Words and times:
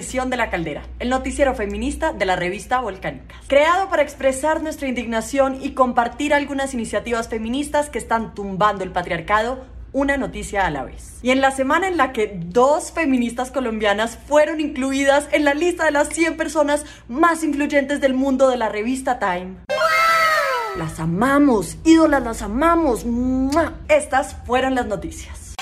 edición 0.00 0.30
de 0.30 0.38
La 0.38 0.48
Caldera, 0.48 0.82
el 0.98 1.10
noticiero 1.10 1.54
feminista 1.54 2.14
de 2.14 2.24
la 2.24 2.34
revista 2.34 2.80
Volcánicas. 2.80 3.36
Creado 3.48 3.90
para 3.90 4.02
expresar 4.02 4.62
nuestra 4.62 4.88
indignación 4.88 5.58
y 5.60 5.72
compartir 5.72 6.32
algunas 6.32 6.72
iniciativas 6.72 7.28
feministas 7.28 7.90
que 7.90 7.98
están 7.98 8.34
tumbando 8.34 8.82
el 8.82 8.92
patriarcado, 8.92 9.66
una 9.92 10.16
noticia 10.16 10.66
a 10.66 10.70
la 10.70 10.84
vez. 10.84 11.18
Y 11.22 11.32
en 11.32 11.42
la 11.42 11.50
semana 11.50 11.86
en 11.86 11.98
la 11.98 12.12
que 12.12 12.32
dos 12.34 12.92
feministas 12.92 13.50
colombianas 13.50 14.16
fueron 14.26 14.58
incluidas 14.58 15.28
en 15.32 15.44
la 15.44 15.52
lista 15.52 15.84
de 15.84 15.90
las 15.90 16.08
100 16.08 16.38
personas 16.38 16.86
más 17.06 17.44
influyentes 17.44 18.00
del 18.00 18.14
mundo 18.14 18.48
de 18.48 18.56
la 18.56 18.70
revista 18.70 19.18
Time. 19.18 19.56
Las 20.78 20.98
amamos, 20.98 21.76
ídolas, 21.84 22.22
las 22.22 22.40
amamos. 22.40 23.04
Estas 23.88 24.34
fueron 24.46 24.74
las 24.74 24.86
noticias. 24.86 25.54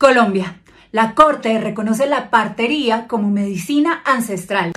Colombia. 0.00 0.63
La 0.94 1.16
Corte 1.16 1.58
reconoce 1.58 2.06
la 2.06 2.30
partería 2.30 3.08
como 3.08 3.28
medicina 3.28 4.00
ancestral. 4.04 4.74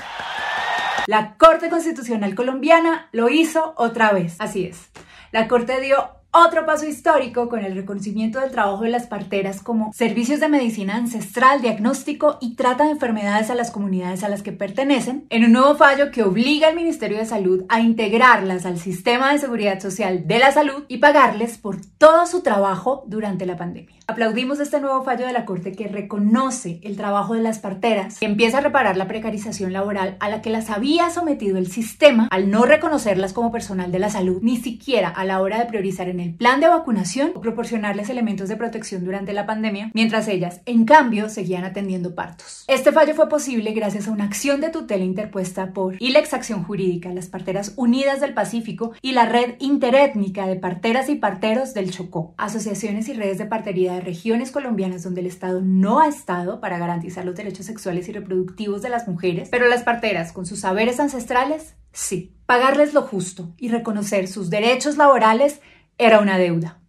La 1.05 1.35
Corte 1.35 1.69
Constitucional 1.69 2.33
Colombiana 2.33 3.07
lo 3.11 3.29
hizo 3.29 3.75
otra 3.77 4.11
vez. 4.13 4.35
Así 4.39 4.65
es. 4.65 4.89
La 5.31 5.47
Corte 5.47 5.79
dio 5.79 6.16
otro 6.45 6.65
paso 6.65 6.85
histórico 6.85 7.49
con 7.49 7.63
el 7.63 7.75
reconocimiento 7.75 8.39
del 8.39 8.51
trabajo 8.51 8.83
de 8.83 8.89
las 8.89 9.07
parteras 9.07 9.61
como 9.61 9.91
servicios 9.93 10.39
de 10.39 10.49
medicina 10.49 10.95
ancestral, 10.95 11.61
diagnóstico 11.61 12.37
y 12.41 12.55
trata 12.55 12.85
de 12.85 12.91
enfermedades 12.91 13.49
a 13.49 13.55
las 13.55 13.71
comunidades 13.71 14.23
a 14.23 14.29
las 14.29 14.43
que 14.43 14.51
pertenecen, 14.51 15.25
en 15.29 15.45
un 15.45 15.53
nuevo 15.53 15.75
fallo 15.75 16.11
que 16.11 16.23
obliga 16.23 16.67
al 16.67 16.75
Ministerio 16.75 17.17
de 17.17 17.25
Salud 17.25 17.65
a 17.69 17.79
integrarlas 17.81 18.65
al 18.65 18.77
sistema 18.77 19.31
de 19.31 19.39
seguridad 19.39 19.79
social 19.79 20.27
de 20.27 20.39
la 20.39 20.51
salud 20.51 20.83
y 20.87 20.97
pagarles 20.97 21.57
por 21.57 21.77
todo 21.97 22.25
su 22.27 22.41
trabajo 22.41 23.03
durante 23.07 23.45
la 23.45 23.57
pandemia. 23.57 23.95
Aplaudimos 24.09 24.61
este 24.61 24.79
nuevo 24.79 25.03
fallo 25.03 25.27
de 25.27 25.33
la 25.33 25.43
Corte 25.43 25.73
que 25.73 25.89
reconoce 25.89 26.79
el 26.83 26.95
trabajo 26.95 27.33
de 27.33 27.41
las 27.41 27.59
parteras 27.59 28.21
y 28.21 28.25
empieza 28.25 28.59
a 28.59 28.61
reparar 28.61 28.95
la 28.95 29.07
precarización 29.07 29.73
laboral 29.73 30.15
a 30.21 30.29
la 30.29 30.41
que 30.41 30.49
las 30.49 30.69
había 30.69 31.09
sometido 31.09 31.57
el 31.57 31.69
sistema 31.69 32.29
al 32.31 32.49
no 32.49 32.63
reconocerlas 32.63 33.33
como 33.33 33.51
personal 33.51 33.91
de 33.91 33.99
la 33.99 34.09
salud, 34.09 34.39
ni 34.41 34.55
siquiera 34.55 35.09
a 35.09 35.25
la 35.25 35.41
hora 35.41 35.59
de 35.59 35.65
priorizar 35.65 36.07
en 36.07 36.21
el 36.21 36.26
plan 36.35 36.59
de 36.59 36.67
vacunación 36.67 37.31
o 37.35 37.41
proporcionarles 37.41 38.09
elementos 38.09 38.49
de 38.49 38.57
protección 38.57 39.05
durante 39.05 39.33
la 39.33 39.45
pandemia, 39.45 39.91
mientras 39.93 40.27
ellas, 40.27 40.61
en 40.65 40.85
cambio, 40.85 41.29
seguían 41.29 41.63
atendiendo 41.63 42.15
partos. 42.15 42.65
Este 42.67 42.91
fallo 42.91 43.15
fue 43.15 43.29
posible 43.29 43.71
gracias 43.71 44.07
a 44.07 44.11
una 44.11 44.25
acción 44.25 44.61
de 44.61 44.69
tutela 44.69 45.03
interpuesta 45.03 45.73
por 45.73 46.01
ILEX 46.01 46.33
Acción 46.33 46.63
Jurídica, 46.63 47.13
las 47.13 47.27
Parteras 47.27 47.73
Unidas 47.75 48.19
del 48.21 48.33
Pacífico 48.33 48.93
y 49.01 49.11
la 49.11 49.25
Red 49.25 49.55
Interétnica 49.59 50.47
de 50.47 50.55
Parteras 50.55 51.09
y 51.09 51.15
Parteros 51.15 51.73
del 51.73 51.91
Chocó, 51.91 52.33
asociaciones 52.37 53.07
y 53.09 53.13
redes 53.13 53.37
de 53.37 53.45
partería 53.45 53.93
de 53.93 54.01
regiones 54.01 54.51
colombianas 54.51 55.03
donde 55.03 55.21
el 55.21 55.27
Estado 55.27 55.61
no 55.61 55.99
ha 55.99 56.07
estado 56.07 56.59
para 56.59 56.77
garantizar 56.77 57.25
los 57.25 57.35
derechos 57.35 57.65
sexuales 57.65 58.07
y 58.09 58.11
reproductivos 58.11 58.81
de 58.81 58.89
las 58.89 59.07
mujeres, 59.07 59.49
pero 59.49 59.67
las 59.67 59.83
parteras 59.83 60.31
con 60.31 60.45
sus 60.45 60.61
saberes 60.61 60.99
ancestrales, 60.99 61.75
sí. 61.91 62.33
Pagarles 62.45 62.93
lo 62.93 63.01
justo 63.01 63.53
y 63.57 63.67
reconocer 63.67 64.29
sus 64.29 64.49
derechos 64.49 64.95
laborales 64.95 65.59
era 65.99 66.19
una 66.19 66.37
deuda. 66.37 66.79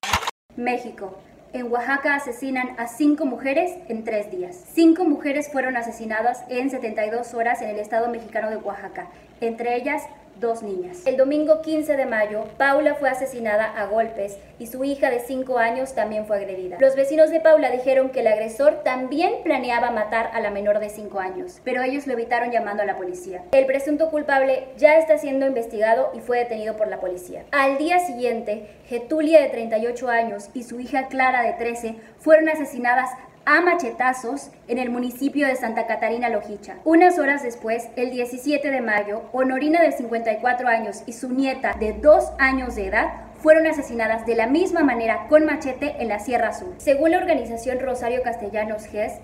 México. 0.56 1.19
En 1.55 1.73
Oaxaca 1.73 2.14
asesinan 2.14 2.78
a 2.78 2.89
cinco 2.89 3.25
mujeres 3.25 3.73
en 3.89 4.05
tres 4.05 4.31
días. 4.31 4.55
Cinco 4.75 5.06
mujeres 5.06 5.51
fueron 5.51 5.78
asesinadas 5.78 6.45
en 6.51 6.69
72 6.69 7.33
horas 7.33 7.62
en 7.62 7.70
el 7.70 7.79
estado 7.79 8.11
mexicano 8.11 8.51
de 8.51 8.56
Oaxaca, 8.56 9.09
entre 9.41 9.77
ellas 9.77 10.03
dos 10.41 10.62
niñas. 10.62 11.06
El 11.06 11.17
domingo 11.17 11.62
15 11.62 11.97
de 11.97 12.06
mayo, 12.06 12.44
Paula 12.56 12.94
fue 12.94 13.08
asesinada 13.08 13.64
a 13.64 13.86
golpes 13.86 14.39
y 14.58 14.67
su 14.67 14.84
hija 14.84 15.11
de 15.11 15.20
5 15.20 15.58
años 15.58 15.95
también 15.95 16.27
fue 16.27 16.36
agredida. 16.36 16.77
Los 16.80 16.97
vecinos 16.97 17.30
de 17.30 17.41
Paula 17.41 17.70
dijeron 17.70 18.11
que 18.11 18.20
el 18.20 18.27
agresor 18.27 18.83
también 18.84 19.42
planeaba 19.45 19.91
matar 19.91 20.30
a 20.33 20.41
la 20.41 20.50
menor 20.50 20.78
de 20.80 20.89
5 20.89 21.20
años, 21.20 21.61
pero 21.64 21.83
ellos 21.83 22.06
lo 22.06 22.12
evitaron 22.12 22.50
llamando 22.50 22.83
a 22.83 22.86
la 22.86 22.97
policía. 22.97 23.45
El 23.52 23.67
presunto 23.67 24.11
culpable 24.11 24.68
ya 24.77 24.98
está 24.98 25.18
siendo 25.18 25.46
investigado 25.46 26.11
y 26.14 26.20
fue 26.20 26.39
detenido 26.39 26.77
por 26.77 26.89
la 26.89 27.01
policía. 27.01 27.45
Al 27.51 27.79
día 27.79 27.98
siguiente, 27.98 28.68
Getulia 28.86 29.40
de 29.42 29.48
38 29.48 30.08
años 30.08 30.51
y 30.55 30.64
su 30.64 30.80
hija 30.80 31.08
Clara 31.08 31.42
de 31.42 31.52
13 31.52 31.96
fueron 32.18 32.48
asesinadas 32.48 33.11
a 33.51 33.63
machetazos 33.63 34.51
en 34.67 34.77
el 34.77 34.91
municipio 34.91 35.47
de 35.47 35.57
Santa 35.57 35.86
Catarina 35.86 36.29
Lojicha. 36.29 36.77
Unas 36.85 37.19
horas 37.19 37.42
después, 37.42 37.89
el 37.97 38.11
17 38.11 38.70
de 38.70 38.83
mayo, 38.83 39.23
Honorina 39.33 39.81
de 39.81 39.92
54 39.92 40.69
años 40.69 41.03
y 41.07 41.14
su 41.14 41.31
nieta 41.31 41.73
de 41.73 41.95
2 41.95 42.33
años 42.39 42.75
de 42.77 42.89
edad 42.89 43.11
fueron 43.39 43.67
asesinadas 43.67 44.27
de 44.27 44.35
la 44.35 44.48
misma 44.48 44.83
manera 44.83 45.29
con 45.31 45.47
machete 45.47 45.97
en 45.98 46.08
la 46.08 46.19
Sierra 46.19 46.48
Azul. 46.48 46.75
Según 46.77 47.13
la 47.13 47.19
organización 47.20 47.81
Rosario 47.81 48.23
Castellanos 48.23 48.85
GES, 48.85 49.14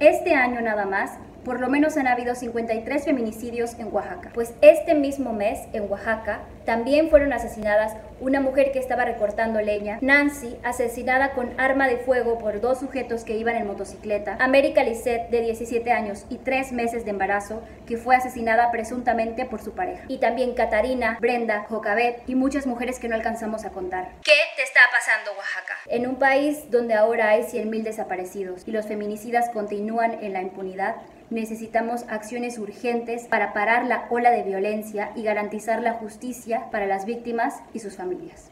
este 0.00 0.34
año 0.34 0.62
nada 0.62 0.86
más 0.86 1.18
por 1.44 1.60
lo 1.60 1.68
menos 1.68 1.96
han 1.96 2.06
habido 2.06 2.34
53 2.34 3.04
feminicidios 3.04 3.78
en 3.78 3.92
Oaxaca. 3.92 4.30
Pues 4.34 4.54
este 4.60 4.94
mismo 4.94 5.32
mes, 5.32 5.60
en 5.72 5.90
Oaxaca, 5.90 6.40
también 6.64 7.10
fueron 7.10 7.32
asesinadas 7.32 7.94
una 8.20 8.40
mujer 8.40 8.72
que 8.72 8.78
estaba 8.78 9.04
recortando 9.04 9.60
leña, 9.60 9.98
Nancy, 10.00 10.56
asesinada 10.62 11.32
con 11.32 11.52
arma 11.60 11.88
de 11.88 11.98
fuego 11.98 12.38
por 12.38 12.60
dos 12.60 12.78
sujetos 12.78 13.24
que 13.24 13.36
iban 13.36 13.56
en 13.56 13.66
motocicleta, 13.66 14.36
América 14.40 14.82
Lisset, 14.82 15.28
de 15.28 15.42
17 15.42 15.90
años 15.92 16.24
y 16.30 16.38
3 16.38 16.72
meses 16.72 17.04
de 17.04 17.10
embarazo, 17.10 17.62
que 17.86 17.98
fue 17.98 18.16
asesinada 18.16 18.70
presuntamente 18.70 19.44
por 19.44 19.60
su 19.60 19.72
pareja. 19.72 20.04
Y 20.08 20.18
también 20.18 20.54
Catarina, 20.54 21.18
Brenda, 21.20 21.66
Jocabet 21.68 22.22
y 22.26 22.34
muchas 22.34 22.66
mujeres 22.66 22.98
que 22.98 23.08
no 23.08 23.14
alcanzamos 23.14 23.64
a 23.64 23.70
contar. 23.70 24.08
¿Qué 24.24 24.32
te 24.56 24.62
está 24.62 24.80
pasando, 24.90 25.32
Oaxaca? 25.36 25.74
En 25.88 26.06
un 26.06 26.16
país 26.16 26.70
donde 26.70 26.94
ahora 26.94 27.28
hay 27.30 27.42
100.000 27.42 27.82
desaparecidos 27.82 28.62
y 28.66 28.70
los 28.70 28.86
feminicidas 28.86 29.50
continúan 29.50 30.24
en 30.24 30.32
la 30.32 30.40
impunidad, 30.40 30.96
necesitamos 31.34 32.04
acciones 32.08 32.58
urgentes 32.58 33.24
para 33.28 33.52
parar 33.52 33.84
la 33.86 34.06
ola 34.08 34.30
de 34.30 34.44
violencia 34.44 35.10
y 35.16 35.22
garantizar 35.22 35.82
la 35.82 35.94
justicia 35.94 36.70
para 36.70 36.86
las 36.86 37.04
víctimas 37.04 37.56
y 37.74 37.80
sus 37.80 37.96
familias. 37.96 38.50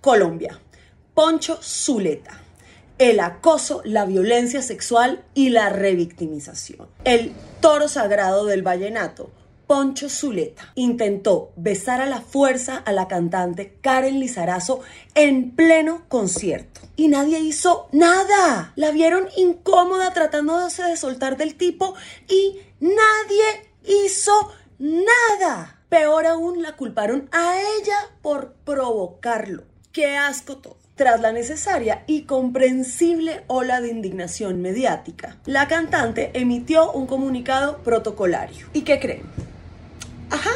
Colombia. 0.00 0.60
Poncho 1.14 1.58
Zuleta. 1.62 2.40
El 2.98 3.20
acoso, 3.20 3.80
la 3.84 4.04
violencia 4.04 4.60
sexual 4.60 5.24
y 5.34 5.50
la 5.50 5.70
revictimización. 5.70 6.88
El 7.04 7.32
toro 7.60 7.88
sagrado 7.88 8.44
del 8.44 8.62
vallenato 8.62 9.30
Poncho 9.68 10.08
Zuleta 10.08 10.72
intentó 10.76 11.52
besar 11.56 12.00
a 12.00 12.06
la 12.06 12.22
fuerza 12.22 12.78
a 12.78 12.90
la 12.90 13.06
cantante 13.06 13.76
Karen 13.82 14.18
Lizarazo 14.18 14.80
en 15.14 15.54
pleno 15.54 16.04
concierto. 16.08 16.80
Y 16.96 17.08
nadie 17.08 17.38
hizo 17.40 17.86
nada. 17.92 18.72
La 18.76 18.92
vieron 18.92 19.28
incómoda 19.36 20.14
tratándose 20.14 20.84
de 20.84 20.96
soltar 20.96 21.36
del 21.36 21.54
tipo 21.54 21.94
y 22.28 22.58
nadie 22.80 23.44
hizo 23.84 24.32
nada. 24.78 25.82
Peor 25.90 26.26
aún, 26.26 26.62
la 26.62 26.74
culparon 26.74 27.28
a 27.30 27.58
ella 27.60 27.98
por 28.22 28.54
provocarlo. 28.64 29.64
Qué 29.92 30.16
asco 30.16 30.56
todo. 30.56 30.78
Tras 30.94 31.20
la 31.20 31.30
necesaria 31.30 32.04
y 32.06 32.22
comprensible 32.22 33.44
ola 33.48 33.82
de 33.82 33.90
indignación 33.90 34.62
mediática, 34.62 35.36
la 35.44 35.68
cantante 35.68 36.30
emitió 36.32 36.90
un 36.90 37.06
comunicado 37.06 37.82
protocolario. 37.84 38.66
¿Y 38.72 38.80
qué 38.80 38.98
creen? 38.98 39.22
Ajá, 40.30 40.50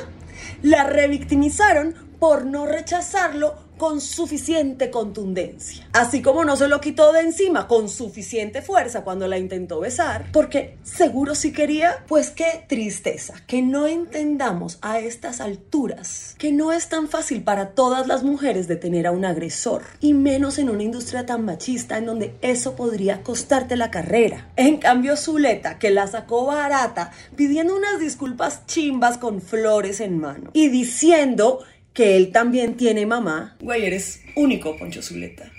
la 0.62 0.84
revictimizaron 0.84 1.94
por 2.18 2.44
no 2.44 2.66
rechazarlo 2.66 3.56
con 3.82 4.00
suficiente 4.00 4.92
contundencia. 4.92 5.88
Así 5.92 6.22
como 6.22 6.44
no 6.44 6.56
se 6.56 6.68
lo 6.68 6.80
quitó 6.80 7.12
de 7.12 7.18
encima 7.18 7.66
con 7.66 7.88
suficiente 7.88 8.62
fuerza 8.62 9.02
cuando 9.02 9.26
la 9.26 9.38
intentó 9.38 9.80
besar, 9.80 10.26
porque 10.32 10.76
seguro 10.84 11.34
si 11.34 11.52
quería, 11.52 12.04
pues 12.06 12.30
qué 12.30 12.64
tristeza 12.68 13.34
que 13.48 13.60
no 13.60 13.88
entendamos 13.88 14.78
a 14.82 15.00
estas 15.00 15.40
alturas 15.40 16.36
que 16.38 16.52
no 16.52 16.70
es 16.70 16.88
tan 16.88 17.08
fácil 17.08 17.42
para 17.42 17.70
todas 17.70 18.06
las 18.06 18.22
mujeres 18.22 18.68
detener 18.68 19.08
a 19.08 19.10
un 19.10 19.24
agresor, 19.24 19.82
y 19.98 20.14
menos 20.14 20.60
en 20.60 20.70
una 20.70 20.84
industria 20.84 21.26
tan 21.26 21.44
machista 21.44 21.98
en 21.98 22.06
donde 22.06 22.36
eso 22.40 22.76
podría 22.76 23.24
costarte 23.24 23.76
la 23.76 23.90
carrera. 23.90 24.48
En 24.54 24.76
cambio, 24.76 25.16
Zuleta, 25.16 25.80
que 25.80 25.90
la 25.90 26.06
sacó 26.06 26.46
barata, 26.46 27.10
pidiendo 27.34 27.74
unas 27.74 27.98
disculpas 27.98 28.64
chimbas 28.66 29.18
con 29.18 29.42
flores 29.42 30.00
en 30.00 30.18
mano 30.18 30.50
y 30.52 30.68
diciendo 30.68 31.64
que 31.92 32.16
él 32.16 32.32
también 32.32 32.76
tiene 32.76 33.06
mamá, 33.06 33.56
güey, 33.60 33.84
eres 33.84 34.20
único, 34.36 34.76
Poncho 34.76 35.02
Zuleta. 35.02 35.50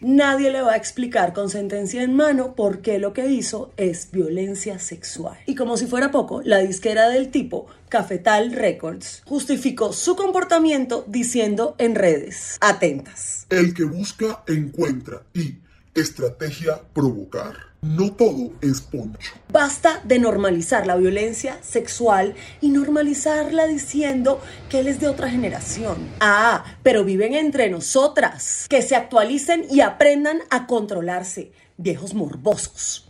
Nadie 0.00 0.52
le 0.52 0.62
va 0.62 0.74
a 0.74 0.76
explicar 0.76 1.32
con 1.32 1.50
sentencia 1.50 2.04
en 2.04 2.14
mano 2.14 2.54
por 2.54 2.82
qué 2.82 3.00
lo 3.00 3.12
que 3.12 3.26
hizo 3.26 3.72
es 3.76 4.12
violencia 4.12 4.78
sexual. 4.78 5.36
Y 5.44 5.56
como 5.56 5.76
si 5.76 5.86
fuera 5.86 6.12
poco, 6.12 6.40
la 6.44 6.58
disquera 6.58 7.08
del 7.08 7.30
tipo, 7.30 7.66
Cafetal 7.88 8.52
Records, 8.52 9.22
justificó 9.24 9.92
su 9.92 10.14
comportamiento 10.14 11.04
diciendo 11.08 11.74
en 11.78 11.96
redes, 11.96 12.58
atentas. 12.60 13.46
El 13.50 13.74
que 13.74 13.82
busca, 13.82 14.44
encuentra 14.46 15.24
y 15.34 15.56
estrategia 16.00 16.80
provocar 16.92 17.68
no 17.80 18.12
todo 18.12 18.52
es 18.60 18.80
poncho. 18.80 19.34
Basta 19.52 20.00
de 20.04 20.18
normalizar 20.18 20.86
la 20.86 20.96
violencia 20.96 21.58
sexual 21.62 22.34
y 22.60 22.70
normalizarla 22.70 23.66
diciendo 23.66 24.40
que 24.68 24.80
él 24.80 24.88
es 24.88 24.98
de 25.00 25.08
otra 25.08 25.30
generación. 25.30 25.96
Ah, 26.20 26.64
pero 26.82 27.04
viven 27.04 27.34
entre 27.34 27.70
nosotras. 27.70 28.66
Que 28.68 28.82
se 28.82 28.96
actualicen 28.96 29.66
y 29.70 29.80
aprendan 29.80 30.40
a 30.50 30.66
controlarse, 30.66 31.52
viejos 31.76 32.14
morbosos. 32.14 33.08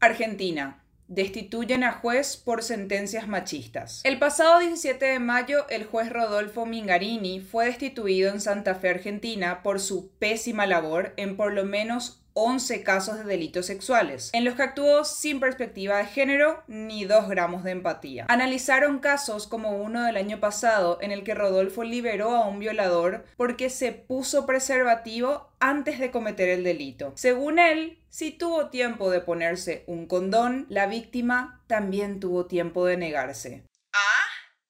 Argentina. 0.00 0.81
Destituyen 1.14 1.84
a 1.84 1.92
juez 1.92 2.38
por 2.38 2.62
sentencias 2.62 3.28
machistas. 3.28 4.00
El 4.04 4.18
pasado 4.18 4.60
17 4.60 5.04
de 5.04 5.18
mayo, 5.18 5.66
el 5.68 5.84
juez 5.84 6.10
Rodolfo 6.10 6.64
Mingarini 6.64 7.40
fue 7.40 7.66
destituido 7.66 8.30
en 8.30 8.40
Santa 8.40 8.74
Fe, 8.74 8.88
Argentina, 8.88 9.62
por 9.62 9.78
su 9.78 10.10
pésima 10.18 10.66
labor 10.66 11.12
en 11.18 11.36
por 11.36 11.52
lo 11.52 11.64
menos 11.64 12.22
11 12.34 12.82
casos 12.82 13.18
de 13.18 13.24
delitos 13.24 13.66
sexuales, 13.66 14.30
en 14.32 14.44
los 14.44 14.54
que 14.54 14.62
actuó 14.62 15.04
sin 15.04 15.40
perspectiva 15.40 15.98
de 15.98 16.06
género 16.06 16.62
ni 16.66 17.04
dos 17.04 17.28
gramos 17.28 17.64
de 17.64 17.72
empatía. 17.72 18.26
Analizaron 18.28 18.98
casos 18.98 19.46
como 19.46 19.76
uno 19.82 20.04
del 20.04 20.16
año 20.16 20.40
pasado, 20.40 20.98
en 21.00 21.12
el 21.12 21.24
que 21.24 21.34
Rodolfo 21.34 21.84
liberó 21.84 22.30
a 22.36 22.46
un 22.46 22.58
violador 22.58 23.24
porque 23.36 23.70
se 23.70 23.92
puso 23.92 24.46
preservativo 24.46 25.50
antes 25.60 25.98
de 25.98 26.10
cometer 26.10 26.48
el 26.48 26.64
delito. 26.64 27.12
Según 27.16 27.58
él, 27.58 27.98
si 28.08 28.30
tuvo 28.30 28.68
tiempo 28.68 29.10
de 29.10 29.20
ponerse 29.20 29.84
un 29.86 30.06
condón, 30.06 30.66
la 30.68 30.86
víctima 30.86 31.62
también 31.66 32.20
tuvo 32.20 32.46
tiempo 32.46 32.84
de 32.84 32.96
negarse. 32.96 33.64
¿Ah? 33.94 34.22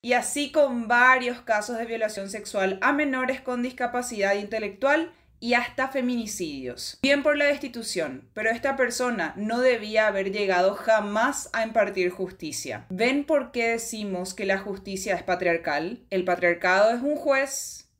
Y 0.04 0.14
así 0.14 0.50
con 0.50 0.88
varios 0.88 1.42
casos 1.42 1.78
de 1.78 1.86
violación 1.86 2.28
sexual 2.28 2.78
a 2.82 2.92
menores 2.92 3.40
con 3.40 3.62
discapacidad 3.62 4.34
intelectual 4.34 5.12
y 5.42 5.54
hasta 5.54 5.88
feminicidios. 5.88 7.00
Bien 7.02 7.24
por 7.24 7.36
la 7.36 7.46
destitución, 7.46 8.28
pero 8.32 8.50
esta 8.50 8.76
persona 8.76 9.34
no 9.36 9.60
debía 9.60 10.06
haber 10.06 10.30
llegado 10.30 10.76
jamás 10.76 11.50
a 11.52 11.64
impartir 11.64 12.10
justicia. 12.10 12.86
¿Ven 12.90 13.24
por 13.24 13.50
qué 13.50 13.70
decimos 13.70 14.34
que 14.34 14.46
la 14.46 14.58
justicia 14.58 15.16
es 15.16 15.24
patriarcal? 15.24 16.06
El 16.10 16.24
patriarcado 16.24 16.94
es 16.94 17.02
un 17.02 17.16
juez. 17.16 17.90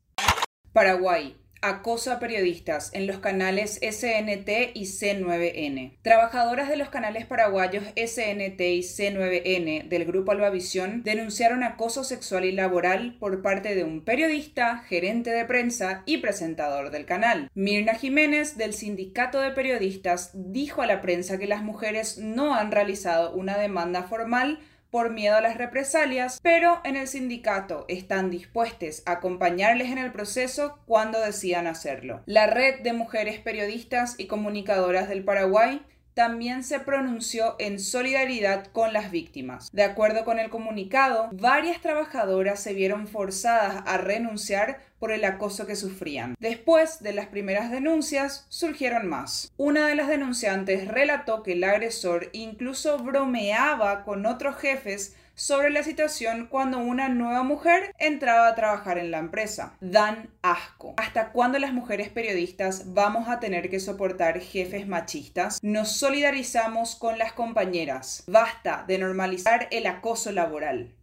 Paraguay 0.71 1.35
acoso 1.63 2.11
a 2.11 2.19
periodistas 2.19 2.91
en 2.93 3.07
los 3.07 3.19
canales 3.19 3.79
SNT 3.81 4.71
y 4.73 4.83
C9N. 4.83 5.93
Trabajadoras 6.01 6.69
de 6.69 6.75
los 6.75 6.89
canales 6.89 7.25
paraguayos 7.25 7.85
SNT 7.95 8.59
y 8.59 8.81
C9N 8.81 9.87
del 9.87 10.05
grupo 10.05 10.33
Albavisión 10.33 11.03
denunciaron 11.03 11.63
acoso 11.63 12.03
sexual 12.03 12.43
y 12.43 12.51
laboral 12.51 13.15
por 13.17 13.41
parte 13.41 13.75
de 13.75 13.85
un 13.85 14.03
periodista, 14.03 14.79
gerente 14.79 15.31
de 15.31 15.45
prensa 15.45 16.03
y 16.05 16.17
presentador 16.17 16.91
del 16.91 17.05
canal. 17.05 17.49
Mirna 17.53 17.95
Jiménez 17.95 18.57
del 18.57 18.73
Sindicato 18.73 19.39
de 19.39 19.51
Periodistas 19.51 20.31
dijo 20.33 20.81
a 20.81 20.87
la 20.87 21.01
prensa 21.01 21.37
que 21.37 21.47
las 21.47 21.63
mujeres 21.63 22.17
no 22.17 22.55
han 22.55 22.71
realizado 22.71 23.31
una 23.33 23.57
demanda 23.57 24.03
formal 24.03 24.59
por 24.93 25.09
miedo 25.09 25.37
a 25.37 25.41
las 25.41 25.57
represalias, 25.57 26.39
pero 26.43 26.79
en 26.83 26.95
el 26.95 27.07
sindicato 27.07 27.85
están 27.87 28.29
dispuestos 28.29 29.01
a 29.07 29.13
acompañarles 29.13 29.89
en 29.89 29.97
el 29.97 30.11
proceso 30.11 30.77
cuando 30.85 31.19
decidan 31.19 31.65
hacerlo. 31.65 32.21
La 32.27 32.45
red 32.45 32.81
de 32.81 32.93
mujeres 32.93 33.39
periodistas 33.39 34.13
y 34.19 34.27
comunicadoras 34.27 35.09
del 35.09 35.23
Paraguay 35.23 35.81
también 36.13 36.63
se 36.63 36.79
pronunció 36.79 37.55
en 37.59 37.79
solidaridad 37.79 38.67
con 38.67 38.93
las 38.93 39.11
víctimas. 39.11 39.69
De 39.71 39.83
acuerdo 39.83 40.25
con 40.25 40.39
el 40.39 40.49
comunicado, 40.49 41.29
varias 41.31 41.81
trabajadoras 41.81 42.61
se 42.61 42.73
vieron 42.73 43.07
forzadas 43.07 43.83
a 43.85 43.97
renunciar 43.97 44.79
por 44.99 45.11
el 45.11 45.25
acoso 45.25 45.67
que 45.67 45.75
sufrían. 45.75 46.35
Después 46.39 47.03
de 47.03 47.13
las 47.13 47.27
primeras 47.27 47.71
denuncias, 47.71 48.45
surgieron 48.47 49.07
más. 49.07 49.51
Una 49.57 49.87
de 49.87 49.95
las 49.95 50.07
denunciantes 50.07 50.87
relató 50.87 51.43
que 51.43 51.53
el 51.53 51.63
agresor 51.65 52.29
incluso 52.31 52.97
bromeaba 52.99 54.03
con 54.03 54.25
otros 54.25 54.55
jefes 54.55 55.15
sobre 55.35 55.69
la 55.69 55.83
situación 55.83 56.47
cuando 56.47 56.77
una 56.77 57.09
nueva 57.09 57.43
mujer 57.43 57.93
entraba 57.97 58.47
a 58.47 58.55
trabajar 58.55 58.97
en 58.97 59.11
la 59.11 59.19
empresa. 59.19 59.75
Dan 59.81 60.29
asco. 60.41 60.93
¿Hasta 60.97 61.31
cuándo 61.31 61.59
las 61.59 61.73
mujeres 61.73 62.09
periodistas 62.09 62.93
vamos 62.93 63.27
a 63.29 63.39
tener 63.39 63.69
que 63.69 63.79
soportar 63.79 64.39
jefes 64.39 64.87
machistas? 64.87 65.59
Nos 65.61 65.91
solidarizamos 65.91 66.95
con 66.95 67.17
las 67.17 67.33
compañeras. 67.33 68.23
Basta 68.27 68.85
de 68.87 68.97
normalizar 68.97 69.67
el 69.71 69.87
acoso 69.87 70.31
laboral. 70.31 70.93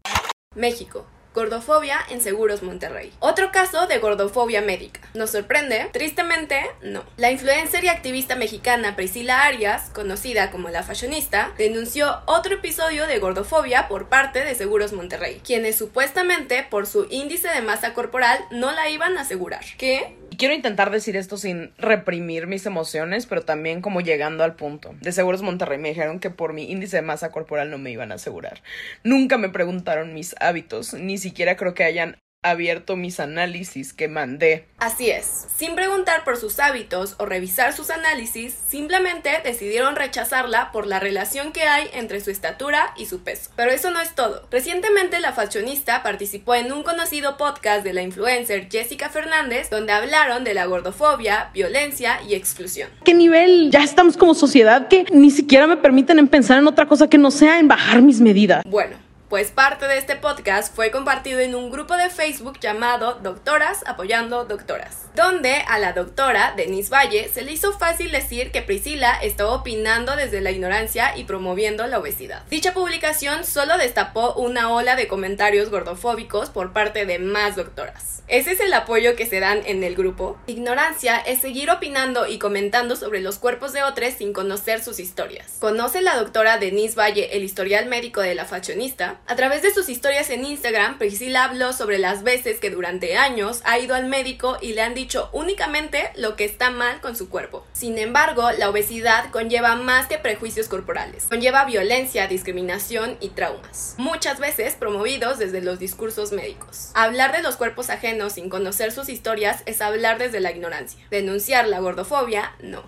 México. 0.55 1.07
Gordofobia 1.35 1.99
en 2.11 2.21
Seguros 2.21 2.63
Monterrey. 2.63 3.13
Otro 3.21 3.53
caso 3.53 3.87
de 3.87 3.99
gordofobia 3.99 4.61
médica. 4.61 5.01
¿Nos 5.15 5.31
sorprende? 5.31 5.89
Tristemente, 5.93 6.61
no. 6.83 7.05
La 7.17 7.31
influencer 7.31 7.85
y 7.85 7.89
activista 7.89 8.35
mexicana 8.35 8.97
Priscila 8.97 9.45
Arias, 9.45 9.91
conocida 9.95 10.51
como 10.51 10.69
la 10.71 10.83
fashionista, 10.83 11.53
denunció 11.57 12.21
otro 12.27 12.55
episodio 12.55 13.07
de 13.07 13.19
gordofobia 13.19 13.89
por 13.89 14.09
parte 14.09 14.45
de 14.45 14.55
Seguros 14.55 14.93
Monterrey, 14.93 15.41
quienes 15.45 15.77
supuestamente 15.77 16.67
por 16.69 16.87
su 16.87 17.07
índice 17.11 17.49
de 17.49 17.63
masa 17.63 17.95
corporal 17.95 18.39
no 18.51 18.73
la 18.73 18.89
iban 18.89 19.17
a 19.17 19.23
asegurar. 19.23 19.65
¿Qué? 19.79 20.17
Quiero 20.41 20.55
intentar 20.55 20.91
decir 20.91 21.19
esto 21.19 21.37
sin 21.37 21.71
reprimir 21.77 22.47
mis 22.47 22.65
emociones, 22.65 23.27
pero 23.27 23.43
también 23.43 23.83
como 23.83 24.01
llegando 24.01 24.43
al 24.43 24.57
punto. 24.57 24.95
De 25.03 25.13
Seguros 25.13 25.43
Monterrey 25.43 25.77
me 25.77 25.91
dijeron 25.91 26.19
que 26.19 26.31
por 26.31 26.55
mi 26.55 26.73
índice 26.73 26.97
de 26.97 27.03
masa 27.03 27.31
corporal 27.31 27.71
no 27.71 27.77
me 27.77 27.91
iban 27.91 28.11
a 28.11 28.15
asegurar. 28.15 28.63
Nunca 29.05 29.37
me 29.37 29.51
preguntaron 29.51 30.15
mis 30.15 30.35
hábitos, 30.41 30.95
ni 30.95 31.19
siquiera 31.19 31.59
creo 31.59 31.75
que 31.75 31.85
hayan 31.85 32.17
abierto 32.43 32.97
mis 32.97 33.21
análisis 33.21 33.93
que 33.93 34.09
mandé. 34.09 34.67
Así 34.79 35.11
es, 35.11 35.47
sin 35.55 35.75
preguntar 35.75 36.25
por 36.25 36.39
sus 36.39 36.59
hábitos 36.59 37.17
o 37.19 37.27
revisar 37.27 37.75
sus 37.75 37.91
análisis, 37.91 38.55
simplemente 38.69 39.31
decidieron 39.45 39.95
rechazarla 39.95 40.73
por 40.73 40.87
la 40.87 41.01
relación 41.01 41.53
que 41.53 41.65
hay 41.65 41.89
entre 41.93 42.21
su 42.21 42.31
estatura 42.31 42.95
y 42.97 43.07
su 43.07 43.23
peso. 43.23 43.51
Pero 43.57 43.71
eso 43.71 43.91
no 43.91 44.01
es 44.01 44.15
todo. 44.15 44.47
Recientemente 44.51 45.21
la 45.21 45.33
fashionista 45.33 46.03
participó 46.03 46.55
en 46.55 46.73
un 46.73 46.83
conocido 46.83 47.37
podcast 47.37 47.85
de 47.85 47.93
la 47.93 48.03
influencer 48.03 48.69
Jessica 48.71 49.11
Fernández 49.11 49.69
donde 49.69 49.93
hablaron 49.93 50.43
de 50.43 50.55
la 50.55 50.65
gordofobia, 50.65 51.51
violencia 51.53 52.21
y 52.27 52.35
exclusión. 52.35 52.89
¿Qué 53.05 53.13
nivel 53.13 53.71
ya 53.71 53.85
estamos 53.85 54.17
como 54.17 54.35
sociedad 54.35 54.89
que 54.89 55.05
ni 55.13 55.31
siquiera 55.31 55.67
me 55.67 55.77
permiten 55.77 56.27
pensar 56.29 56.59
en 56.59 56.67
otra 56.67 56.87
cosa 56.87 57.09
que 57.09 57.19
no 57.19 57.31
sea 57.31 57.59
en 57.59 57.69
bajar 57.69 58.01
mis 58.01 58.21
medidas? 58.21 58.63
Bueno, 58.67 58.97
pues 59.31 59.53
parte 59.53 59.87
de 59.87 59.97
este 59.97 60.17
podcast 60.17 60.75
fue 60.75 60.91
compartido 60.91 61.39
en 61.39 61.55
un 61.55 61.71
grupo 61.71 61.97
de 61.97 62.11
Facebook 62.11 62.59
llamado 62.59 63.15
Doctoras 63.23 63.85
Apoyando 63.87 64.45
Doctoras, 64.45 65.07
donde 65.15 65.55
a 65.69 65.79
la 65.79 65.93
doctora 65.93 66.53
Denise 66.57 66.91
Valle 66.91 67.29
se 67.33 67.43
le 67.43 67.53
hizo 67.53 67.73
fácil 67.73 68.11
decir 68.11 68.51
que 68.51 68.61
Priscila 68.61 69.13
estaba 69.23 69.53
opinando 69.53 70.17
desde 70.17 70.41
la 70.41 70.51
ignorancia 70.51 71.17
y 71.17 71.25
promoviendo 71.25 71.87
la 71.87 72.01
obesidad. 72.01 72.43
Dicha 72.51 72.75
publicación 72.75 73.45
solo 73.45 73.79
destapó 73.79 74.35
una 74.35 74.73
ola 74.73 74.97
de 74.97 75.07
comentarios 75.07 75.71
gordofóbicos 75.71 76.51
por 76.51 76.73
parte 76.73 77.07
de 77.07 77.21
más 77.21 77.55
doctoras. 77.55 78.25
Ese 78.27 78.53
es 78.53 78.61
el 78.61 78.73
apoyo 78.73 79.15
que 79.15 79.27
se 79.27 79.41
dan 79.41 79.63
en 79.65 79.85
el 79.85 79.95
grupo. 79.95 80.39
Ignorancia 80.49 81.19
es 81.19 81.41
seguir 81.41 81.71
opinando 81.71 82.27
y 82.27 82.39
comentando 82.39 82.97
sobre 82.97 83.21
los 83.21 83.39
cuerpos 83.39 83.73
de 83.73 83.83
otros 83.85 84.15
sin 84.19 84.33
conocer 84.33 84.83
sus 84.83 84.99
historias. 84.99 85.57
¿Conoce 85.59 86.01
la 86.01 86.17
doctora 86.17 86.59
Denise 86.59 86.97
Valle 86.97 87.37
el 87.37 87.45
historial 87.45 87.87
médico 87.87 88.21
de 88.21 88.35
la 88.35 88.45
fashionista? 88.45 89.20
A 89.27 89.37
través 89.37 89.63
de 89.63 89.73
sus 89.73 89.89
historias 89.89 90.29
en 90.31 90.45
Instagram, 90.45 90.99
Priscila 90.99 91.45
habló 91.45 91.73
sobre 91.73 91.99
las 91.99 92.23
veces 92.23 92.59
que 92.59 92.71
durante 92.71 93.17
años 93.17 93.61
ha 93.65 93.79
ido 93.79 93.95
al 93.95 94.07
médico 94.07 94.59
y 94.61 94.73
le 94.73 94.83
han 94.83 94.95
dicho 94.95 95.31
únicamente 95.33 96.11
lo 96.17 96.37
que 96.37 96.45
está 96.45 96.71
mal 96.71 97.01
con 97.01 97.17
su 97.17 97.29
cuerpo. 97.29 97.65
Sin 97.73 97.99
embargo, 97.99 98.51
la 98.59 98.69
obesidad 98.69 99.31
conlleva 99.31 99.77
más 99.77 100.07
que 100.07 100.19
prejuicios 100.19 100.69
corporales. 100.69 101.27
Conlleva 101.29 101.65
violencia, 101.65 102.27
discriminación 102.27 103.17
y 103.21 103.31
traumas, 103.31 103.95
muchas 103.99 104.41
veces 104.41 104.75
promovidos 104.75 105.39
desde 105.39 105.63
los 105.63 105.79
discursos 105.79 106.33
médicos. 106.33 106.91
Hablar 106.95 107.33
de 107.33 107.43
los 107.43 107.57
cuerpos 107.57 107.91
ajenos 107.91 108.35
sin 108.35 108.49
conocer 108.49 108.93
sus 108.93 109.09
historias 109.09 109.63
es 109.67 109.81
hablar 109.81 110.19
desde 110.19 110.41
la 110.41 110.51
ignorancia. 110.51 111.01
Denunciar 111.11 111.69
la 111.69 111.81
gordofobia, 111.81 112.55
no. 112.61 112.83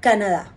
Canadá. 0.00 0.52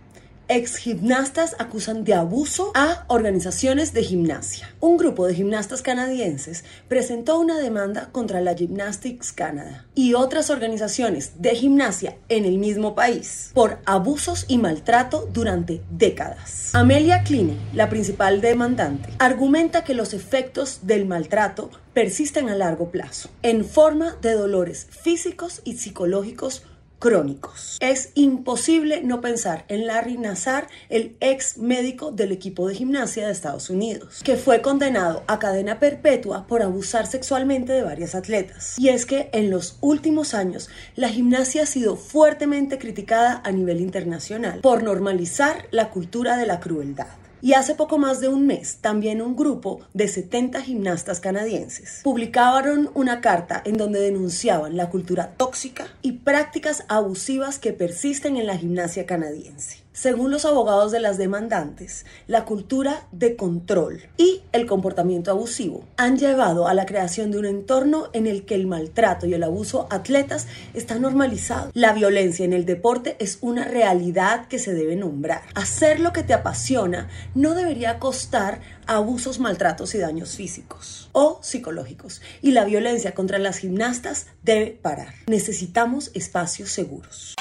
Ex 0.48 0.76
gimnastas 0.76 1.56
acusan 1.58 2.04
de 2.04 2.14
abuso 2.14 2.70
a 2.76 3.04
organizaciones 3.08 3.92
de 3.92 4.04
gimnasia. 4.04 4.72
Un 4.78 4.96
grupo 4.96 5.26
de 5.26 5.34
gimnastas 5.34 5.82
canadienses 5.82 6.62
presentó 6.86 7.40
una 7.40 7.58
demanda 7.58 8.10
contra 8.12 8.40
la 8.40 8.54
Gymnastics 8.54 9.32
Canada 9.32 9.86
y 9.96 10.14
otras 10.14 10.48
organizaciones 10.50 11.42
de 11.42 11.56
gimnasia 11.56 12.16
en 12.28 12.44
el 12.44 12.58
mismo 12.58 12.94
país 12.94 13.50
por 13.54 13.78
abusos 13.86 14.44
y 14.46 14.58
maltrato 14.58 15.28
durante 15.32 15.82
décadas. 15.90 16.72
Amelia 16.76 17.24
Kline, 17.24 17.56
la 17.72 17.88
principal 17.88 18.40
demandante, 18.40 19.08
argumenta 19.18 19.82
que 19.82 19.94
los 19.94 20.14
efectos 20.14 20.80
del 20.82 21.06
maltrato 21.06 21.70
persisten 21.92 22.50
a 22.50 22.54
largo 22.54 22.92
plazo 22.92 23.30
en 23.42 23.64
forma 23.64 24.16
de 24.22 24.34
dolores 24.34 24.86
físicos 24.90 25.60
y 25.64 25.78
psicológicos 25.78 26.62
crónicos. 26.98 27.76
Es 27.80 28.10
imposible 28.14 29.02
no 29.02 29.20
pensar 29.20 29.64
en 29.68 29.86
Larry 29.86 30.18
Nassar, 30.18 30.68
el 30.88 31.16
ex 31.20 31.58
médico 31.58 32.10
del 32.10 32.32
equipo 32.32 32.68
de 32.68 32.74
gimnasia 32.74 33.26
de 33.26 33.32
Estados 33.32 33.70
Unidos, 33.70 34.22
que 34.24 34.36
fue 34.36 34.62
condenado 34.62 35.22
a 35.26 35.38
cadena 35.38 35.78
perpetua 35.78 36.46
por 36.46 36.62
abusar 36.62 37.06
sexualmente 37.06 37.72
de 37.72 37.82
varias 37.82 38.14
atletas. 38.14 38.78
Y 38.78 38.88
es 38.88 39.06
que 39.06 39.30
en 39.32 39.50
los 39.50 39.78
últimos 39.80 40.34
años 40.34 40.68
la 40.94 41.08
gimnasia 41.08 41.64
ha 41.64 41.66
sido 41.66 41.96
fuertemente 41.96 42.78
criticada 42.78 43.42
a 43.44 43.52
nivel 43.52 43.80
internacional 43.80 44.60
por 44.60 44.82
normalizar 44.82 45.66
la 45.70 45.90
cultura 45.90 46.36
de 46.36 46.46
la 46.46 46.60
crueldad. 46.60 47.25
Y 47.42 47.52
hace 47.52 47.74
poco 47.74 47.98
más 47.98 48.20
de 48.20 48.28
un 48.28 48.46
mes, 48.46 48.78
también 48.80 49.22
un 49.22 49.36
grupo 49.36 49.80
de 49.94 50.08
70 50.08 50.62
gimnastas 50.62 51.20
canadienses 51.20 52.00
publicaron 52.02 52.90
una 52.94 53.20
carta 53.20 53.62
en 53.64 53.76
donde 53.76 54.00
denunciaban 54.00 54.76
la 54.76 54.90
cultura 54.90 55.34
tóxica 55.36 55.86
y 56.02 56.12
prácticas 56.12 56.84
abusivas 56.88 57.58
que 57.58 57.72
persisten 57.72 58.36
en 58.36 58.46
la 58.46 58.56
gimnasia 58.56 59.06
canadiense. 59.06 59.85
Según 59.96 60.30
los 60.30 60.44
abogados 60.44 60.92
de 60.92 61.00
las 61.00 61.16
demandantes, 61.16 62.04
la 62.26 62.44
cultura 62.44 63.06
de 63.12 63.34
control 63.34 64.02
y 64.18 64.42
el 64.52 64.66
comportamiento 64.66 65.30
abusivo 65.30 65.86
han 65.96 66.18
llevado 66.18 66.68
a 66.68 66.74
la 66.74 66.84
creación 66.84 67.30
de 67.30 67.38
un 67.38 67.46
entorno 67.46 68.10
en 68.12 68.26
el 68.26 68.44
que 68.44 68.56
el 68.56 68.66
maltrato 68.66 69.24
y 69.24 69.32
el 69.32 69.42
abuso 69.42 69.88
a 69.88 69.96
atletas 69.96 70.48
está 70.74 70.98
normalizado. 70.98 71.70
La 71.72 71.94
violencia 71.94 72.44
en 72.44 72.52
el 72.52 72.66
deporte 72.66 73.16
es 73.20 73.38
una 73.40 73.64
realidad 73.64 74.48
que 74.48 74.58
se 74.58 74.74
debe 74.74 74.96
nombrar. 74.96 75.40
Hacer 75.54 75.98
lo 75.98 76.12
que 76.12 76.22
te 76.22 76.34
apasiona 76.34 77.08
no 77.34 77.54
debería 77.54 77.98
costar 77.98 78.60
abusos, 78.86 79.38
maltratos 79.38 79.94
y 79.94 79.98
daños 79.98 80.36
físicos 80.36 81.08
o 81.12 81.38
psicológicos. 81.40 82.20
Y 82.42 82.50
la 82.50 82.66
violencia 82.66 83.14
contra 83.14 83.38
las 83.38 83.56
gimnastas 83.56 84.26
debe 84.42 84.72
parar. 84.72 85.14
Necesitamos 85.26 86.10
espacios 86.12 86.68
seguros. 86.68 87.34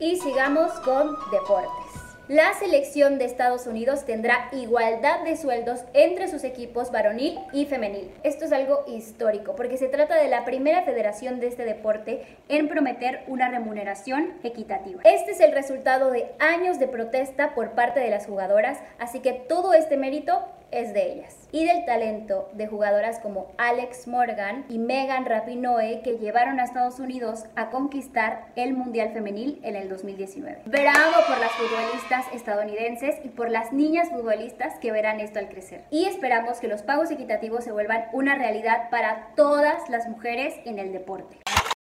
Y 0.00 0.16
sigamos 0.16 0.70
con 0.80 1.16
deportes. 1.32 2.08
La 2.28 2.52
selección 2.54 3.18
de 3.18 3.24
Estados 3.24 3.66
Unidos 3.66 4.04
tendrá 4.04 4.48
igualdad 4.52 5.24
de 5.24 5.36
sueldos 5.36 5.80
entre 5.92 6.28
sus 6.28 6.44
equipos 6.44 6.92
varonil 6.92 7.38
y 7.52 7.64
femenil. 7.64 8.12
Esto 8.22 8.44
es 8.44 8.52
algo 8.52 8.84
histórico 8.86 9.56
porque 9.56 9.76
se 9.76 9.88
trata 9.88 10.14
de 10.14 10.28
la 10.28 10.44
primera 10.44 10.82
federación 10.82 11.40
de 11.40 11.48
este 11.48 11.64
deporte 11.64 12.26
en 12.48 12.68
prometer 12.68 13.24
una 13.26 13.48
remuneración 13.48 14.34
equitativa. 14.44 15.00
Este 15.04 15.32
es 15.32 15.40
el 15.40 15.52
resultado 15.52 16.12
de 16.12 16.30
años 16.38 16.78
de 16.78 16.86
protesta 16.86 17.54
por 17.54 17.72
parte 17.72 17.98
de 17.98 18.10
las 18.10 18.26
jugadoras, 18.26 18.78
así 18.98 19.18
que 19.18 19.32
todo 19.32 19.72
este 19.72 19.96
mérito 19.96 20.44
es 20.70 20.92
de 20.92 21.12
ellas. 21.12 21.36
Y 21.50 21.64
del 21.66 21.84
talento 21.84 22.50
de 22.52 22.66
jugadoras 22.66 23.20
como 23.20 23.52
Alex 23.56 24.06
Morgan 24.06 24.66
y 24.68 24.78
Megan 24.78 25.24
Rapinoe 25.24 26.02
que 26.02 26.18
llevaron 26.18 26.60
a 26.60 26.64
Estados 26.64 26.98
Unidos 26.98 27.44
a 27.56 27.70
conquistar 27.70 28.48
el 28.56 28.74
Mundial 28.74 29.12
Femenil 29.12 29.60
en 29.62 29.76
el 29.76 29.88
2019. 29.88 30.62
Bravo 30.66 31.16
por 31.26 31.38
las 31.38 31.52
futbolistas 31.52 32.26
estadounidenses 32.34 33.16
y 33.24 33.28
por 33.28 33.50
las 33.50 33.72
niñas 33.72 34.10
futbolistas 34.10 34.78
que 34.78 34.92
verán 34.92 35.20
esto 35.20 35.38
al 35.38 35.48
crecer. 35.48 35.84
Y 35.90 36.04
esperamos 36.04 36.58
que 36.58 36.68
los 36.68 36.82
pagos 36.82 37.10
equitativos 37.10 37.64
se 37.64 37.72
vuelvan 37.72 38.06
una 38.12 38.34
realidad 38.34 38.90
para 38.90 39.28
todas 39.36 39.88
las 39.88 40.06
mujeres 40.08 40.54
en 40.64 40.78
el 40.78 40.92
deporte. 40.92 41.38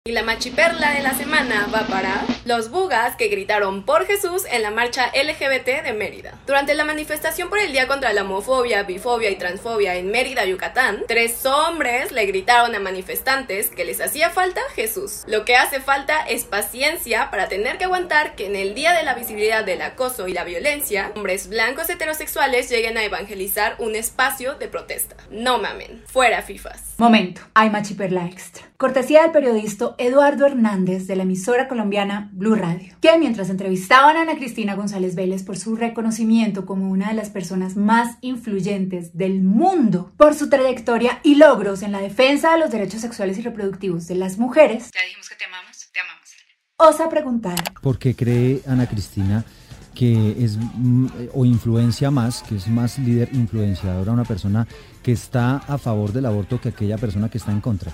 Y 0.04 0.14
la 0.14 0.24
machiperla 0.24 0.94
de 0.94 1.04
la 1.04 1.14
semana 1.14 1.70
va 1.72 1.86
para 1.86 2.26
los 2.46 2.72
bugas 2.72 3.16
que 3.18 3.28
gritaron 3.28 3.84
por 3.84 4.08
Jesús 4.08 4.46
en 4.50 4.64
la 4.64 4.72
marcha 4.72 5.12
LGBT 5.14 5.84
de 5.84 5.94
Mérida. 5.94 6.40
Durante 6.48 6.74
la 6.74 6.86
manifestación 6.86 7.50
por 7.50 7.60
el 7.60 7.72
Día 7.72 7.88
contra 7.88 8.12
la 8.12 8.24
Homofobia, 8.24 8.82
Bifobia 8.82 9.30
y 9.30 9.36
Transfobia 9.36 9.96
en 9.98 10.10
Mérida, 10.10 10.44
Yucatán, 10.44 11.04
tres 11.08 11.46
hombres 11.46 12.12
le 12.12 12.26
gritaron 12.26 12.74
a 12.74 12.80
manifestantes 12.80 13.70
que 13.70 13.86
les 13.86 14.02
hacía 14.02 14.32
falta 14.32 14.62
Jesús. 14.74 15.22
Lo 15.28 15.46
que 15.46 15.56
hace 15.56 15.80
falta 15.80 16.22
es 16.22 16.46
paciencia 16.46 17.30
para 17.30 17.48
tener 17.48 17.78
que 17.78 17.84
aguantar 17.84 18.34
que 18.34 18.48
en 18.48 18.56
el 18.56 18.74
Día 18.74 18.94
de 18.94 19.04
la 19.04 19.14
Visibilidad 19.14 19.64
del 19.64 19.84
Acoso 19.84 20.28
y 20.28 20.34
la 20.34 20.44
Violencia, 20.44 21.12
hombres 21.16 21.48
blancos 21.48 21.92
heterosexuales 21.92 22.72
lleguen 22.72 22.98
a 22.98 23.04
evangelizar 23.04 23.76
un 23.78 23.96
espacio 23.96 24.56
de 24.56 24.68
protesta. 24.68 25.16
No 25.30 25.60
mamen, 25.60 26.02
fuera 26.08 26.42
FIFAs. 26.42 26.96
Momento, 26.98 27.42
hay 27.54 27.70
machiperla 27.70 28.26
extra. 28.26 28.71
Cortesía 28.82 29.22
del 29.22 29.32
periodista 29.32 29.94
Eduardo 30.00 30.48
Hernández 30.48 31.06
de 31.06 31.16
la 31.16 31.22
emisora 31.22 31.68
colombiana 31.68 32.32
Blue 32.34 32.56
Radio, 32.56 32.96
que 33.00 33.16
mientras 33.20 33.52
entrevistaban 33.52 34.18
a 34.18 34.22
Ana 34.24 34.36
Cristina 34.38 34.74
González 34.74 35.14
Vélez 35.14 35.44
por 35.44 35.56
su 35.56 35.76
reconocimiento 35.76 36.66
como 36.66 36.90
una 36.90 37.10
de 37.10 37.14
las 37.14 37.30
personas 37.30 37.76
más 37.76 38.18
influyentes 38.22 39.16
del 39.16 39.44
mundo 39.44 40.12
por 40.18 40.34
su 40.34 40.50
trayectoria 40.50 41.20
y 41.22 41.36
logros 41.36 41.84
en 41.84 41.92
la 41.92 42.00
defensa 42.00 42.54
de 42.54 42.58
los 42.58 42.72
derechos 42.72 43.02
sexuales 43.02 43.38
y 43.38 43.44
reproductivos 43.44 44.08
de 44.08 44.16
las 44.16 44.40
mujeres, 44.40 44.90
ya 44.92 45.04
dijimos 45.04 45.30
que 45.30 45.36
te 45.36 45.46
amamos, 45.46 45.88
te 45.94 46.00
amamos. 46.00 46.30
osa 46.78 47.08
preguntar. 47.08 47.64
¿Por 47.84 48.00
qué 48.00 48.16
cree 48.16 48.64
Ana 48.66 48.90
Cristina 48.90 49.46
que 49.94 50.44
es 50.44 50.58
mm, 50.58 51.06
o 51.36 51.46
influencia 51.46 52.10
más, 52.10 52.42
que 52.42 52.56
es 52.56 52.68
más 52.68 52.98
líder 52.98 53.30
influenciadora 53.34 54.12
una 54.12 54.26
persona 54.26 54.68
que 55.04 55.12
está 55.12 55.58
a 55.58 55.78
favor 55.78 56.12
del 56.14 56.26
aborto 56.26 56.60
que 56.60 56.70
aquella 56.70 56.98
persona 56.98 57.30
que 57.30 57.38
está 57.38 57.52
en 57.52 57.62
contra? 57.62 57.94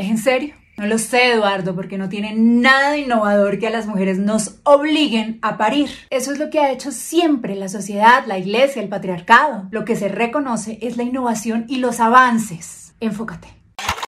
¿Es 0.00 0.08
en 0.08 0.16
serio? 0.16 0.54
No 0.78 0.86
lo 0.86 0.96
sé, 0.96 1.34
Eduardo, 1.34 1.74
porque 1.74 1.98
no 1.98 2.08
tiene 2.08 2.32
nada 2.34 2.96
innovador 2.96 3.58
que 3.58 3.66
a 3.66 3.70
las 3.70 3.86
mujeres 3.86 4.18
nos 4.18 4.60
obliguen 4.62 5.38
a 5.42 5.58
parir. 5.58 5.90
Eso 6.08 6.32
es 6.32 6.38
lo 6.38 6.48
que 6.48 6.58
ha 6.58 6.72
hecho 6.72 6.90
siempre 6.90 7.54
la 7.54 7.68
sociedad, 7.68 8.24
la 8.26 8.38
iglesia, 8.38 8.80
el 8.80 8.88
patriarcado. 8.88 9.68
Lo 9.70 9.84
que 9.84 9.96
se 9.96 10.08
reconoce 10.08 10.78
es 10.80 10.96
la 10.96 11.02
innovación 11.02 11.66
y 11.68 11.76
los 11.80 12.00
avances. 12.00 12.94
Enfócate 12.98 13.59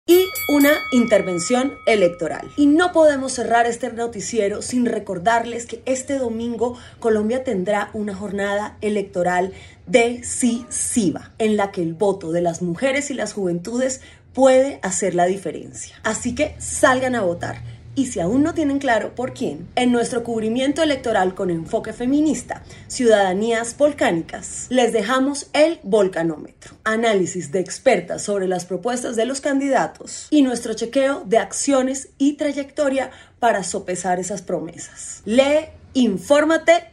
y 0.06 0.26
una 0.48 0.72
intervención 0.90 1.74
electoral. 1.86 2.50
Y 2.56 2.66
no 2.66 2.92
podemos 2.92 3.32
cerrar 3.32 3.66
este 3.66 3.92
noticiero 3.92 4.60
sin 4.60 4.86
recordarles 4.86 5.66
que 5.66 5.82
este 5.86 6.18
domingo 6.18 6.76
Colombia 6.98 7.44
tendrá 7.44 7.90
una 7.92 8.14
jornada 8.14 8.76
electoral 8.80 9.52
decisiva 9.86 11.32
en 11.38 11.56
la 11.56 11.70
que 11.70 11.82
el 11.82 11.94
voto 11.94 12.32
de 12.32 12.40
las 12.40 12.62
mujeres 12.62 13.10
y 13.10 13.14
las 13.14 13.32
juventudes 13.32 14.00
puede 14.32 14.80
hacer 14.82 15.14
la 15.14 15.26
diferencia. 15.26 15.96
Así 16.02 16.34
que 16.34 16.56
salgan 16.58 17.14
a 17.14 17.22
votar. 17.22 17.62
Y 17.94 18.06
si 18.06 18.20
aún 18.20 18.42
no 18.42 18.54
tienen 18.54 18.78
claro 18.78 19.14
por 19.14 19.34
quién, 19.34 19.68
en 19.74 19.92
nuestro 19.92 20.24
cubrimiento 20.24 20.82
electoral 20.82 21.34
con 21.34 21.50
enfoque 21.50 21.92
feminista, 21.92 22.62
Ciudadanías 22.88 23.76
Volcánicas, 23.76 24.66
les 24.70 24.92
dejamos 24.92 25.48
el 25.52 25.78
volcanómetro, 25.82 26.74
análisis 26.84 27.52
de 27.52 27.60
expertas 27.60 28.22
sobre 28.22 28.48
las 28.48 28.64
propuestas 28.64 29.14
de 29.14 29.26
los 29.26 29.42
candidatos 29.42 30.26
y 30.30 30.42
nuestro 30.42 30.72
chequeo 30.72 31.22
de 31.26 31.38
acciones 31.38 32.08
y 32.16 32.34
trayectoria 32.34 33.10
para 33.38 33.62
sopesar 33.62 34.18
esas 34.18 34.40
promesas. 34.40 35.20
Lee, 35.26 35.68
infórmate 35.92 36.84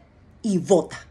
y 0.41 0.57
vota. 0.57 1.08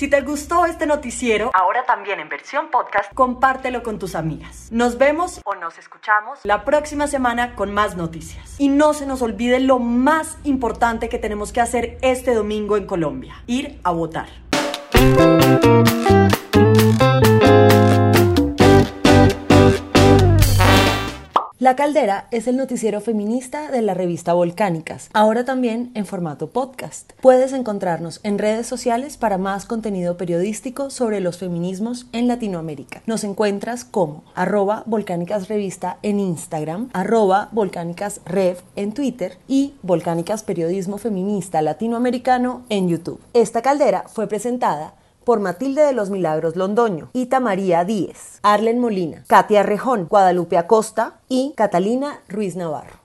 Si 0.00 0.08
te 0.08 0.22
gustó 0.22 0.64
este 0.64 0.86
noticiero, 0.86 1.50
ahora 1.52 1.84
también 1.84 2.20
en 2.20 2.30
versión 2.30 2.70
podcast, 2.70 3.12
compártelo 3.12 3.82
con 3.82 3.98
tus 3.98 4.14
amigas. 4.14 4.68
Nos 4.72 4.96
vemos 4.96 5.42
o 5.44 5.54
nos 5.56 5.76
escuchamos 5.76 6.38
la 6.42 6.64
próxima 6.64 7.06
semana 7.06 7.54
con 7.54 7.74
más 7.74 7.98
noticias. 7.98 8.58
Y 8.58 8.70
no 8.70 8.94
se 8.94 9.04
nos 9.04 9.20
olvide 9.20 9.60
lo 9.60 9.78
más 9.78 10.38
importante 10.44 11.10
que 11.10 11.18
tenemos 11.18 11.52
que 11.52 11.60
hacer 11.60 11.98
este 12.00 12.32
domingo 12.32 12.78
en 12.78 12.86
Colombia, 12.86 13.34
ir 13.46 13.78
a 13.84 13.90
votar. 13.90 14.30
La 21.60 21.76
Caldera 21.76 22.26
es 22.30 22.48
el 22.48 22.56
noticiero 22.56 23.02
feminista 23.02 23.70
de 23.70 23.82
la 23.82 23.92
revista 23.92 24.32
Volcánicas, 24.32 25.10
ahora 25.12 25.44
también 25.44 25.90
en 25.92 26.06
formato 26.06 26.48
podcast. 26.48 27.12
Puedes 27.20 27.52
encontrarnos 27.52 28.20
en 28.22 28.38
redes 28.38 28.66
sociales 28.66 29.18
para 29.18 29.36
más 29.36 29.66
contenido 29.66 30.16
periodístico 30.16 30.88
sobre 30.88 31.20
los 31.20 31.36
feminismos 31.36 32.06
en 32.14 32.28
Latinoamérica. 32.28 33.02
Nos 33.04 33.24
encuentras 33.24 33.84
como 33.84 34.24
arroba 34.34 34.84
Volcánicas 34.86 35.48
Revista 35.48 35.98
en 36.02 36.18
Instagram, 36.18 36.88
arroba 36.94 37.50
Volcánicas 37.52 38.22
Rev 38.24 38.56
en 38.74 38.94
Twitter 38.94 39.36
y 39.46 39.74
Volcánicas 39.82 40.42
Periodismo 40.42 40.96
Feminista 40.96 41.60
Latinoamericano 41.60 42.62
en 42.70 42.88
YouTube. 42.88 43.20
Esta 43.34 43.60
caldera 43.60 44.04
fue 44.08 44.28
presentada 44.28 44.94
por 45.24 45.40
Matilde 45.40 45.82
de 45.82 45.92
los 45.92 46.10
Milagros 46.10 46.56
Londoño, 46.56 47.10
Ita 47.12 47.40
María 47.40 47.84
Díez, 47.84 48.38
Arlen 48.42 48.78
Molina, 48.78 49.24
Katia 49.26 49.62
Rejón, 49.62 50.06
Guadalupe 50.08 50.58
Acosta 50.58 51.20
y 51.28 51.52
Catalina 51.56 52.20
Ruiz 52.28 52.56
Navarro. 52.56 52.98